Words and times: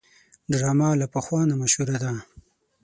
ډرامه 0.51 0.89
له 1.01 1.07
پخوا 1.13 1.41
نه 1.49 1.55
مشهوره 1.61 1.97
ده 2.03 2.11